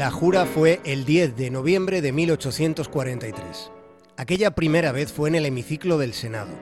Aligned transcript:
La 0.00 0.10
jura 0.10 0.46
fue 0.46 0.80
el 0.84 1.04
10 1.04 1.36
de 1.36 1.50
noviembre 1.50 2.00
de 2.00 2.10
1843. 2.10 3.70
Aquella 4.16 4.52
primera 4.52 4.92
vez 4.92 5.12
fue 5.12 5.28
en 5.28 5.34
el 5.34 5.44
hemiciclo 5.44 5.98
del 5.98 6.14
Senado. 6.14 6.54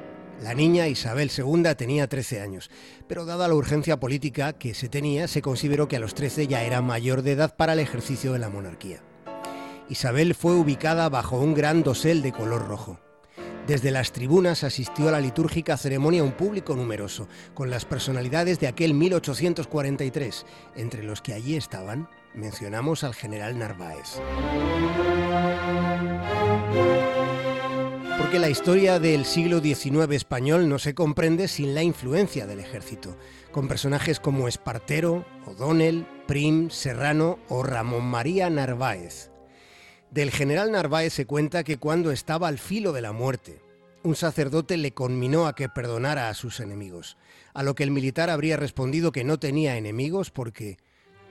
La 0.42 0.54
niña 0.54 0.88
Isabel 0.88 1.30
II 1.30 1.62
tenía 1.76 2.08
13 2.08 2.40
años, 2.40 2.68
pero 3.06 3.26
dada 3.26 3.46
la 3.46 3.54
urgencia 3.54 4.00
política 4.00 4.54
que 4.54 4.74
se 4.74 4.88
tenía, 4.88 5.28
se 5.28 5.40
consideró 5.40 5.86
que 5.86 5.94
a 5.94 6.00
los 6.00 6.16
13 6.16 6.48
ya 6.48 6.64
era 6.64 6.82
mayor 6.82 7.22
de 7.22 7.30
edad 7.30 7.54
para 7.54 7.74
el 7.74 7.78
ejercicio 7.78 8.32
de 8.32 8.40
la 8.40 8.48
monarquía. 8.48 9.04
Isabel 9.88 10.34
fue 10.34 10.56
ubicada 10.56 11.08
bajo 11.08 11.38
un 11.38 11.54
gran 11.54 11.84
dosel 11.84 12.22
de 12.22 12.32
color 12.32 12.66
rojo. 12.66 12.98
Desde 13.68 13.90
las 13.90 14.12
tribunas 14.12 14.64
asistió 14.64 15.10
a 15.10 15.12
la 15.12 15.20
litúrgica 15.20 15.76
ceremonia 15.76 16.24
un 16.24 16.32
público 16.32 16.74
numeroso, 16.74 17.28
con 17.52 17.68
las 17.68 17.84
personalidades 17.84 18.58
de 18.60 18.66
aquel 18.66 18.94
1843, 18.94 20.46
entre 20.74 21.02
los 21.02 21.20
que 21.20 21.34
allí 21.34 21.54
estaban, 21.54 22.08
mencionamos 22.32 23.04
al 23.04 23.14
general 23.14 23.58
Narváez. 23.58 24.22
Porque 28.16 28.38
la 28.38 28.48
historia 28.48 28.98
del 28.98 29.26
siglo 29.26 29.60
XIX 29.60 30.12
español 30.12 30.70
no 30.70 30.78
se 30.78 30.94
comprende 30.94 31.46
sin 31.46 31.74
la 31.74 31.82
influencia 31.82 32.46
del 32.46 32.60
ejército, 32.60 33.18
con 33.52 33.68
personajes 33.68 34.18
como 34.18 34.48
Espartero, 34.48 35.26
O'Donnell, 35.44 36.06
Prim, 36.26 36.70
Serrano 36.70 37.38
o 37.50 37.62
Ramón 37.62 38.06
María 38.06 38.48
Narváez. 38.48 39.30
Del 40.10 40.30
general 40.30 40.72
Narváez 40.72 41.12
se 41.12 41.26
cuenta 41.26 41.64
que 41.64 41.76
cuando 41.76 42.10
estaba 42.10 42.48
al 42.48 42.58
filo 42.58 42.92
de 42.92 43.02
la 43.02 43.12
muerte, 43.12 43.60
un 44.02 44.16
sacerdote 44.16 44.76
le 44.76 44.92
conminó 44.92 45.46
a 45.46 45.54
que 45.54 45.68
perdonara 45.68 46.28
a 46.28 46.34
sus 46.34 46.60
enemigos, 46.60 47.16
a 47.52 47.62
lo 47.62 47.74
que 47.74 47.84
el 47.84 47.90
militar 47.90 48.30
habría 48.30 48.56
respondido 48.56 49.12
que 49.12 49.24
no 49.24 49.38
tenía 49.38 49.76
enemigos 49.76 50.30
porque 50.30 50.78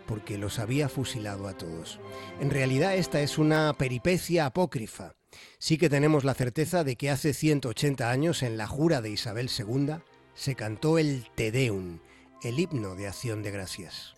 porque 0.08 0.38
los 0.38 0.58
había 0.58 0.90
fusilado 0.90 1.47
a 1.47 1.58
todos. 1.58 2.00
En 2.39 2.50
realidad 2.50 2.95
esta 2.95 3.22
es 3.22 3.38
una 3.38 3.73
peripecia 3.78 4.45
apócrifa. 4.47 5.14
Sí 5.59 5.78
que 5.78 5.89
tenemos 5.89 6.23
la 6.23 6.34
certeza 6.34 6.84
de 6.84 6.95
que 6.95 7.12
hace 7.12 7.34
180 7.34 8.09
años, 8.09 8.41
en 8.41 8.58
la 8.58 8.66
jura 8.66 9.02
de 9.02 9.12
Isabel 9.12 9.50
II, 9.56 9.97
se 10.34 10.56
cantó 10.56 10.97
el 10.97 11.28
Te 11.36 11.52
Deum, 11.52 12.00
el 12.41 12.59
himno 12.59 12.95
de 12.95 13.08
acción 13.08 13.44
de 13.44 13.52
gracias. 13.52 14.16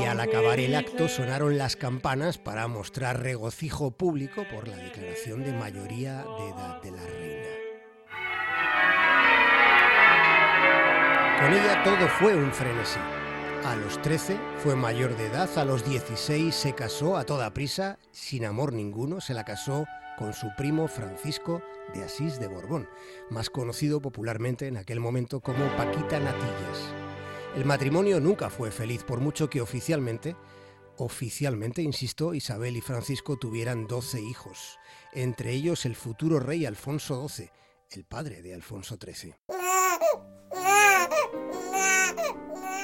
Y 0.00 0.04
al 0.04 0.20
acabar 0.20 0.58
el 0.58 0.74
acto 0.74 1.08
sonaron 1.08 1.56
las 1.56 1.76
campanas 1.76 2.36
para 2.38 2.66
mostrar 2.66 3.22
regocijo 3.22 3.92
público 3.92 4.44
por 4.50 4.66
la 4.66 4.76
declaración 4.76 5.44
de 5.44 5.52
mayoría 5.52 6.24
de 6.24 6.48
edad 6.48 6.82
de 6.82 6.90
la 6.90 7.06
reina. 7.06 7.48
Con 11.40 11.52
ella 11.52 11.82
todo 11.84 12.08
fue 12.08 12.34
un 12.34 12.52
frenesí. 12.52 12.98
A 13.64 13.76
los 13.76 14.00
13 14.02 14.36
fue 14.58 14.74
mayor 14.74 15.16
de 15.16 15.26
edad, 15.26 15.48
a 15.56 15.64
los 15.64 15.88
16 15.88 16.54
se 16.54 16.74
casó 16.74 17.16
a 17.16 17.24
toda 17.24 17.54
prisa, 17.54 17.98
sin 18.10 18.44
amor 18.44 18.72
ninguno, 18.72 19.20
se 19.20 19.34
la 19.34 19.44
casó 19.44 19.86
con 20.16 20.32
su 20.32 20.48
primo 20.56 20.88
Francisco 20.88 21.62
de 21.94 22.02
Asís 22.02 22.40
de 22.40 22.48
Borbón, 22.48 22.88
más 23.30 23.50
conocido 23.50 24.00
popularmente 24.00 24.66
en 24.66 24.76
aquel 24.76 24.98
momento 24.98 25.40
como 25.40 25.64
Paquita 25.76 26.18
Natillas. 26.18 27.07
El 27.56 27.64
matrimonio 27.64 28.20
nunca 28.20 28.50
fue 28.50 28.70
feliz, 28.70 29.02
por 29.04 29.20
mucho 29.20 29.50
que 29.50 29.60
oficialmente, 29.60 30.36
oficialmente, 30.96 31.82
insisto, 31.82 32.34
Isabel 32.34 32.76
y 32.76 32.80
Francisco 32.80 33.36
tuvieran 33.36 33.86
12 33.86 34.20
hijos, 34.20 34.78
entre 35.12 35.52
ellos 35.52 35.84
el 35.84 35.96
futuro 35.96 36.40
rey 36.40 36.66
Alfonso 36.66 37.28
XII, 37.28 37.50
el 37.90 38.04
padre 38.04 38.42
de 38.42 38.54
Alfonso 38.54 38.96
XIII. 39.02 39.34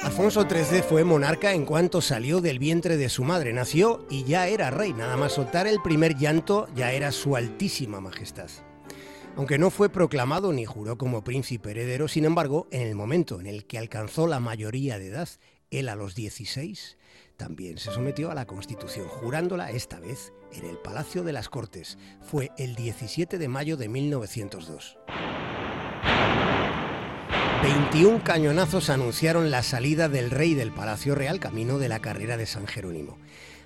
Alfonso 0.03 0.47
XIII 0.47 0.83
fue 0.83 1.03
monarca 1.03 1.53
en 1.53 1.65
cuanto 1.65 1.99
salió 1.99 2.39
del 2.39 2.59
vientre 2.59 2.95
de 2.95 3.09
su 3.09 3.23
madre. 3.23 3.53
Nació 3.53 4.05
y 4.09 4.23
ya 4.23 4.47
era 4.47 4.69
rey. 4.69 4.93
Nada 4.93 5.17
más 5.17 5.33
soltar 5.33 5.65
el 5.65 5.81
primer 5.81 6.15
llanto 6.15 6.67
ya 6.75 6.91
era 6.91 7.11
su 7.11 7.35
altísima 7.35 7.99
majestad. 7.99 8.49
Aunque 9.37 9.57
no 9.57 9.69
fue 9.69 9.89
proclamado 9.89 10.53
ni 10.53 10.63
juró 10.63 10.97
como 10.97 11.25
príncipe 11.25 11.71
heredero, 11.71 12.07
sin 12.07 12.23
embargo, 12.23 12.67
en 12.71 12.83
el 12.83 12.95
momento 12.95 13.41
en 13.41 13.47
el 13.47 13.65
que 13.65 13.77
alcanzó 13.77 14.27
la 14.27 14.39
mayoría 14.39 14.97
de 14.97 15.07
edad, 15.07 15.27
él 15.71 15.89
a 15.89 15.95
los 15.95 16.15
16, 16.15 16.97
también 17.35 17.77
se 17.77 17.91
sometió 17.91 18.31
a 18.31 18.35
la 18.35 18.45
Constitución, 18.45 19.09
jurándola 19.09 19.71
esta 19.71 19.99
vez 19.99 20.31
en 20.53 20.65
el 20.65 20.77
Palacio 20.77 21.23
de 21.23 21.33
las 21.33 21.49
Cortes. 21.49 21.97
Fue 22.21 22.51
el 22.57 22.75
17 22.75 23.37
de 23.37 23.47
mayo 23.49 23.75
de 23.75 23.89
1902. 23.89 24.97
21 27.61 28.23
cañonazos 28.23 28.89
anunciaron 28.89 29.51
la 29.51 29.63
salida 29.63 30.07
del 30.07 30.31
rey 30.31 30.53
del 30.53 30.71
Palacio 30.71 31.13
Real 31.13 31.41
camino 31.41 31.77
de 31.77 31.89
la 31.89 31.99
carrera 31.99 32.37
de 32.37 32.45
San 32.45 32.67
Jerónimo. 32.67 33.17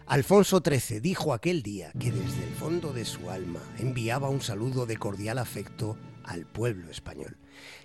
Alfonso 0.10 0.64
XIII 0.66 1.02
dijo 1.02 1.34
aquel 1.34 1.62
día 1.62 1.92
que 2.00 2.12
desde 2.12 2.44
el 2.44 2.56
fondo 2.56 2.94
de 2.94 3.06
su 3.06 3.30
alma 3.30 3.60
enviaba 3.78 4.28
un 4.28 4.42
saludo 4.42 4.88
de 4.88 4.98
cordial 4.98 5.38
afecto 5.38 5.98
al 6.24 6.48
pueblo 6.48 6.90
español. 6.90 7.38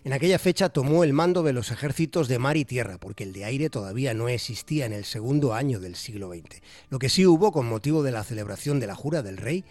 En 0.05 0.15
aquella 0.15 0.39
fecha 0.39 0.71
tomó 0.71 1.05
el 1.05 1.13
mando 1.13 1.43
de 1.43 1.53
los 1.53 1.71
ejércitos 1.71 2.27
de 2.27 2.39
mar 2.39 2.57
y 2.57 2.65
tierra, 2.65 2.97
porque 2.97 3.25
el 3.25 3.35
de 3.35 3.45
aire 3.45 3.69
todavía 3.69 4.15
no 4.15 4.31
existía 4.31 4.87
en 4.87 4.95
el 4.95 5.05
segundo 5.05 5.53
año 5.53 5.81
del 5.81 5.97
siglo 5.97 6.31
XX. 6.31 6.63
Lo 6.89 6.99
que 6.99 7.11
sí 7.11 7.27
hubo 7.27 7.53
con 7.53 7.67
motivo 7.67 8.03
de 8.03 8.13
la 8.13 8.25
celebración 8.25 8.81
de 8.81 8.87
la 8.87 8.95
jura 8.95 9.23
del 9.23 9.37
rey 9.37 9.63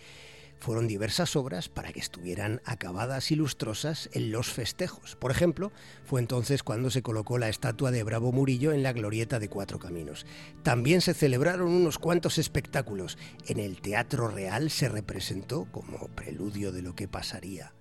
fueron 0.64 0.88
diversas 0.88 1.36
obras 1.36 1.68
para 1.68 1.92
que 1.92 2.00
estuvieran 2.00 2.62
acabadas 2.64 3.32
y 3.32 3.36
lustrosas 3.36 4.10
en 4.14 4.32
los 4.32 4.48
festejos. 4.48 5.18
Por 5.18 5.30
ejemplo, 5.30 5.74
fue 6.06 6.22
entonces 6.22 6.64
cuando 6.64 6.90
se 6.90 7.02
colocó 7.02 7.38
la 7.38 7.50
estatua 7.50 7.92
de 7.92 8.02
Bravo 8.04 8.32
Murillo 8.32 8.72
en 8.72 8.82
la 8.82 8.94
glorieta 8.94 9.40
de 9.40 9.50
Cuatro 9.50 9.78
Caminos. 9.78 10.26
También 10.64 11.02
se 11.02 11.14
celebraron 11.14 11.68
unos 11.68 12.00
cuantos 12.00 12.38
espectáculos. 12.38 13.18
En 13.46 13.60
el 13.60 13.82
Teatro 13.82 14.30
Real 14.30 14.70
se 14.70 14.88
representó, 14.88 15.68
como 15.70 16.08
preludio 16.16 16.72
de 16.72 16.82
lo 16.82 16.96
que 16.96 17.10
pasaría, 17.10 17.74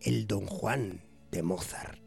el 0.00 0.28
Don 0.28 0.46
Juan 0.46 1.02
de 1.32 1.42
Mozart. 1.42 1.98